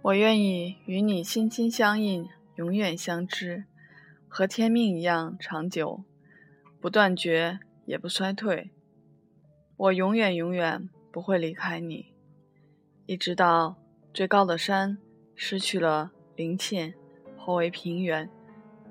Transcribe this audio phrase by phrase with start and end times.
[0.00, 3.64] 我愿意与你心心相印，永远相知，
[4.28, 6.04] 和天命一样长久，
[6.80, 8.70] 不断绝也不衰退。
[9.76, 12.12] 我永远永远不会离开你，
[13.06, 13.76] 一直到
[14.14, 14.98] 最高的山
[15.34, 16.94] 失去了灵涧，
[17.36, 18.28] 化为平原；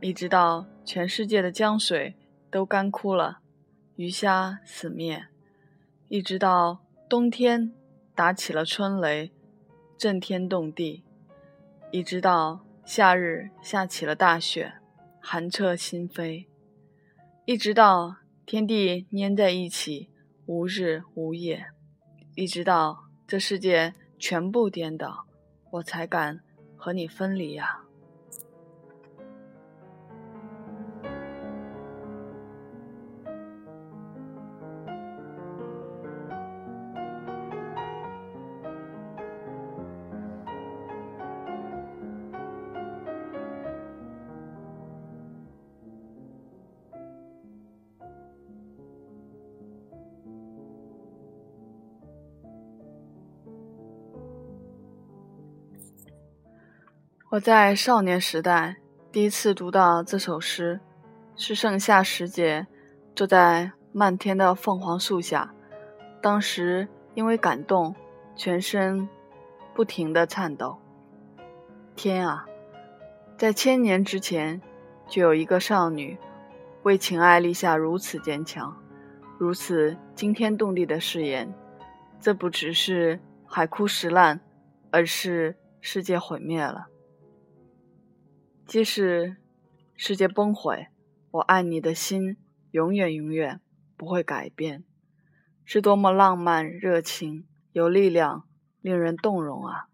[0.01, 2.15] 一直到全世界的江水
[2.51, 3.39] 都干枯了，
[3.95, 5.27] 鱼虾死灭；
[6.09, 7.73] 一直到冬天
[8.13, 9.31] 打起了春雷。
[9.97, 11.03] 震天动地，
[11.89, 14.73] 一直到夏日下起了大雪，
[15.19, 16.45] 寒彻心扉；
[17.45, 20.09] 一直到天地粘在一起，
[20.45, 21.65] 无日无夜；
[22.35, 25.25] 一直到这世界全部颠倒，
[25.71, 26.41] 我才敢
[26.75, 27.86] 和你分离呀。
[57.29, 58.77] 我在少年时代
[59.11, 60.79] 第一次读到这首诗，
[61.35, 62.65] 是盛夏时节，
[63.13, 65.53] 坐在漫天的凤凰树下，
[66.21, 67.93] 当时因为感动，
[68.33, 69.09] 全身
[69.73, 70.79] 不停地颤抖。
[71.97, 72.45] 天啊，
[73.37, 74.61] 在千年之前，
[75.09, 76.17] 就有一个少女
[76.83, 78.73] 为情爱立下如此坚强、
[79.37, 81.53] 如此惊天动地的誓言，
[82.21, 84.39] 这不只是海枯石烂，
[84.91, 86.87] 而是世界毁灭了。
[88.67, 89.37] 即使
[89.95, 90.87] 世界崩毁，
[91.31, 92.35] 我爱你的心
[92.71, 93.61] 永远永远
[93.95, 94.83] 不会改变，
[95.63, 98.43] 是多么浪漫、热情、有力量、
[98.81, 99.87] 令人动容啊！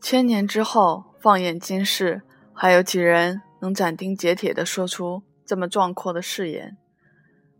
[0.00, 2.22] 千年之后，放眼今世，
[2.54, 6.76] 还有几人能斩钉截铁地说出这么壮阔的誓言？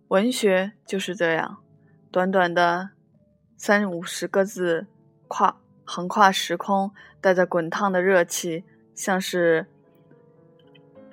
[0.06, 1.64] 文学就是这样。
[2.10, 2.90] 短短的
[3.56, 4.86] 三五十个字，
[5.28, 6.90] 跨横跨时空，
[7.20, 9.66] 带着滚烫的热气，像是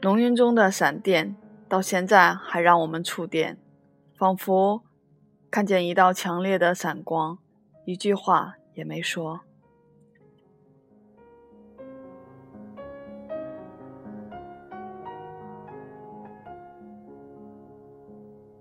[0.02, 1.36] 浓云中的闪电，
[1.70, 3.58] 到现在还让我们触电，
[4.18, 4.84] 仿佛
[5.52, 7.38] 看见一道强烈的闪光，
[7.86, 9.42] 一句话也没说。